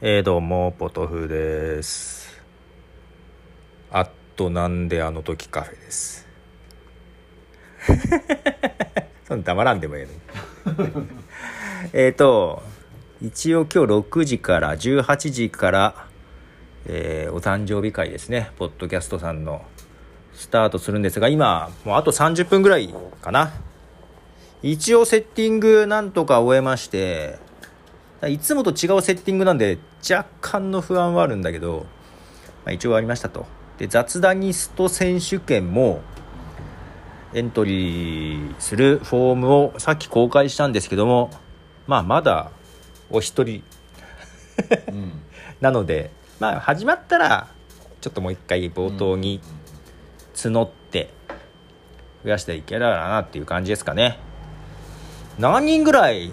[0.00, 2.40] えー、どうもポトフです。
[3.90, 6.28] あっとなんであの時カフェです。
[9.26, 11.08] そん黙らんでもええのに。
[11.92, 12.62] えっと
[13.20, 16.06] 一応今日6時から18時から、
[16.86, 18.52] えーお誕生日会ですね。
[18.56, 19.64] ポッドキャストさんの
[20.32, 23.52] スタートするんですが今もうあと30分ぐらいかな。
[24.62, 27.47] 一応セッティングなんとか終えまして
[28.26, 31.86] いつもと違うセッティングなんで若干の不安はあるんだけど、
[32.64, 33.46] まあ、一応ありましたと。
[33.78, 36.00] で雑談ニスト選手権も
[37.32, 41.30] エントリーするフォームをさっき公開したんですけども
[41.86, 42.50] まあまだ
[43.10, 43.62] お一人。
[44.88, 45.12] うん。
[45.60, 47.48] なのでまあ始まったら
[48.00, 49.40] ちょっともう一回冒頭に
[50.34, 51.10] 募って
[52.24, 54.18] 増やしていけたらなっていう感じですかね。
[55.38, 56.32] 何人ぐらい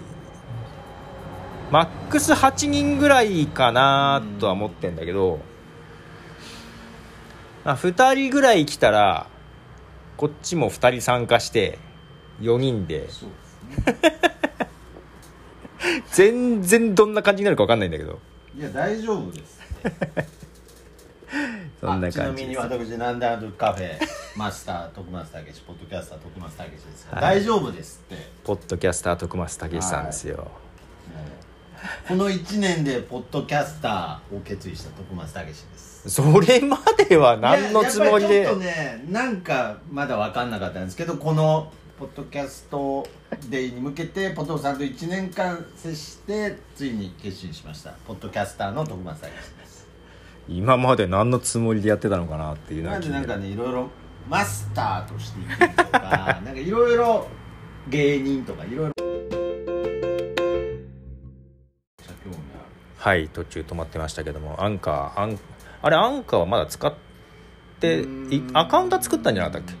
[1.70, 5.40] マックス8人ぐらいかなとは思ってんだけど、
[7.64, 9.26] まあ、2人ぐらい来たら
[10.16, 11.78] こっちも2人参加して
[12.40, 13.00] 4人で。
[13.00, 13.08] ね。
[16.12, 18.18] 全然どんな感じになるか分かんないんだけど。
[18.56, 19.60] いや大丈夫です
[21.80, 22.48] そんなあちな感じです。
[22.48, 23.98] みに私なんであるカフェ
[24.36, 27.36] マスター徳松武史ポッドキャスター徳松武史ですが、はい。
[27.40, 28.16] 大丈夫ですって。
[28.44, 30.48] ポッドキャスター徳松武さんですよ、もう
[32.08, 36.10] この1年でポッドキャスターを決意した徳松武史です。
[36.10, 43.06] それまでは何のつもりでちょっとねなんかまだ分かんなかったんですけどこのポッドキャスト
[43.48, 49.88] デイに向けてポトフさんと1年間接してついに決心しましたポッドキャスターの徳松武史です。
[50.48, 53.88] 今まで何のつもりでやってたのかなっていうのはなん でなんかねいろいろ
[54.28, 57.26] マスターとして生きるとかなんかいろいろ
[57.88, 59.05] 芸人とかいろいろ
[63.06, 64.60] はい途中止まってましたけども。
[64.60, 65.38] アンカーアン
[65.80, 66.92] あれアンカーはまだ使っ
[67.78, 69.76] ていアカウントは作ったんじゃなかったっ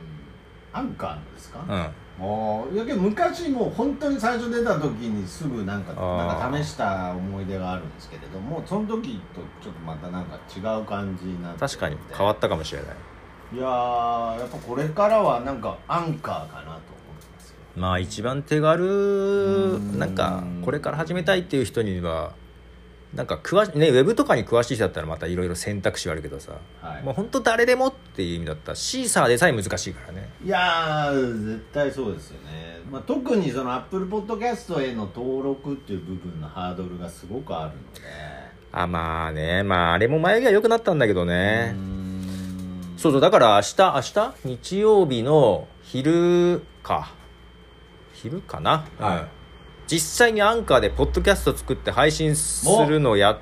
[0.72, 2.24] アンカーのですか、けうん。
[2.24, 12.96] もういやけど昔もう本当に最初出た時にすぐなんかなんか試した思い出があるんですけれどもその時とちょっとまたなんか違う感じになって確かに変わったかもしれない。
[13.54, 17.56] いやーやっぱこれからはなんかアンカーかなと思ってますよ。
[17.74, 19.98] まあ一番手軽ん。
[19.98, 22.32] なんかこれから始めたいっていう人には
[23.16, 27.02] なんか詳しねウェブとかに詳しい人だったらまたいろいろ選択肢はあるけどさ、はい。
[27.02, 30.28] もう本当誰でもっていう意味だったらシーサーでさえ難しいからね。
[30.44, 38.00] いやー絶対そうですよね、まあ、特にそのアップルポッドキャストへの登録っていう部分のハードルがすごくあるので。
[38.72, 39.62] あまあね。
[39.62, 42.94] まああれも前が良くなったんだけどね、うーん。
[42.98, 44.58] そうそうだから明日明日？
[44.64, 47.12] 日曜日の昼か。
[48.12, 49.18] 昼かな、はい。
[49.20, 49.26] うん
[49.88, 53.38] 実際にアンカーでポッドキャスト作って配信するのをや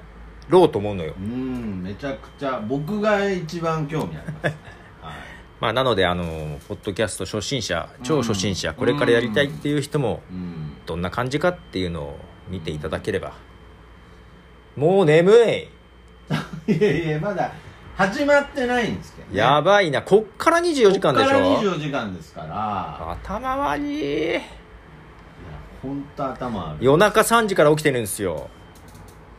[0.49, 1.15] ろうと思うのよ。
[1.19, 4.45] うんめちゃくちゃ僕が一番興味あります。
[4.45, 4.57] ね、
[5.01, 5.15] はい。
[5.61, 12.19] まあなのであのポッドキャスト初心者超初心者、これからやりたいっていう人もうんどんな感じかっていうのを
[12.49, 13.33] 見ていただければ。
[14.77, 15.69] もう眠い。
[16.73, 17.53] いやいやまだ
[17.97, 20.03] 始まってないんですけど、ね、やばいな。
[20.03, 23.13] こっから24時間でしこっからょ24時間ですから。
[23.13, 24.41] 頭悪い
[25.85, 28.49] 本当頭夜中3時から起きてるんですよ。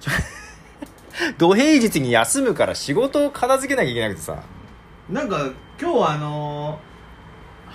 [1.37, 4.37] 土平日に休むから仕事を片付けなきゃいけなくてさ。
[5.09, 5.37] なんか
[5.81, 6.95] 今日あのー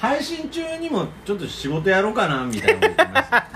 [0.00, 3.46] 配信中にもちょっと仕事やろうかなみたいなましたね。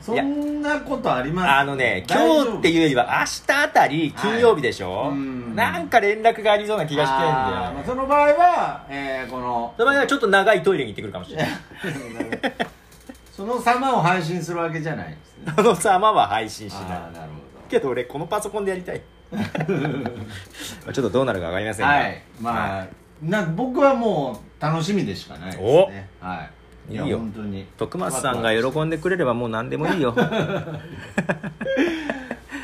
[0.00, 1.48] そんなことあります？
[1.50, 5.10] あのね今日っていうよりは明日あたり金曜日でしょ、はい。
[5.10, 5.54] うん。
[5.54, 11.48] なんか連絡がありそうな気がしてんだまあねその場合は、えーこのその場合はちょっと長いトイレに行ってくるかもしれない
[13.40, 15.50] その様を配信するわけじゃないですね。
[15.56, 16.82] その様は配信しない。
[16.92, 19.00] ああなるほけど俺このパソコンでやりたい。
[19.32, 19.40] ま
[20.88, 21.92] あちょっとどうなるか分かりませんが。
[21.94, 22.22] どはい。
[22.38, 22.86] まあ、
[23.22, 26.10] な僕はもう楽しみでしかないですね。
[26.20, 26.46] は
[26.90, 26.92] い。
[26.92, 27.16] いいよ。
[27.16, 27.66] 本当に。
[27.78, 30.14] 徳松さんが喜んでくれればもう何でもいいよ。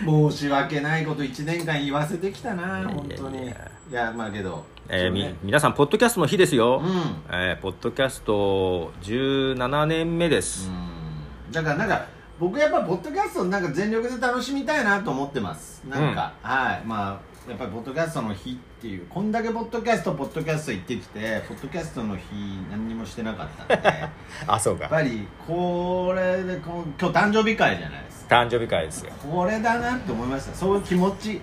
[0.05, 3.55] 申し訳ないこと1年間言わせてきたな本当にいいや。
[3.91, 5.35] いややまあけどえーね。
[5.43, 6.91] 皆さんポッドキャストの日ですよ、うん。
[7.35, 11.53] えーポッドキャスト17年目です、うん。
[11.53, 12.07] だからなんか
[12.39, 15.83] 僕やっぱポッドキャストなんか全力で楽しみたいなと思ってます。
[15.89, 16.83] なんか、はい。
[16.85, 22.23] まあやっぱりポッドキャストの日っていうこんだけポッドキャストポッドキャスト行ってきてポッドキャストの日
[22.71, 23.89] 何にもしてなかったんで。
[23.89, 24.11] や
[24.47, 24.87] あそうか。
[24.87, 28.37] っぱりこれでこう今日誕生日会じゃないですか。
[28.37, 29.13] 誕生日会ですよ。
[29.33, 30.55] これだなって思いました。
[30.55, 31.41] そういう気持ち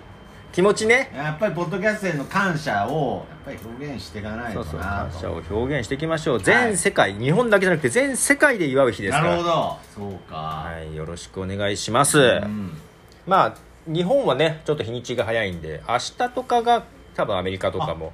[0.53, 1.11] 気持ちね。
[1.15, 6.39] やっぱりポッドキャストへの感謝をやっぱり表現していかないとそうそう感謝を表現していきましょう。
[6.39, 9.23] 全世界、日本だけじゃなくて全世界で祝う日ですから。
[9.31, 9.77] なるほど。
[9.95, 12.77] そうか、はい、よろしくお願いします、うん。
[13.25, 13.55] まあ
[13.91, 16.85] 日本はねちょっと日にちが早いんで明日とかが
[17.15, 18.13] 多分アメリカとかも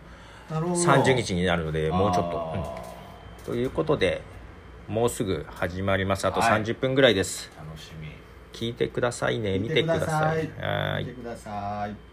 [0.50, 0.82] なるほど。
[0.82, 2.62] 30日になるのでもうちょっと、うん。
[2.62, 2.66] あ
[3.46, 4.22] ということで
[4.88, 6.26] もうすぐ始まります。
[6.26, 6.64] あとはい。
[6.64, 8.08] 30分ぐらいです、ー楽しみ。
[8.54, 9.60] 聞いてくださいね。
[9.60, 10.50] 見てください。
[10.58, 11.06] はーい。
[11.06, 12.09] 見てください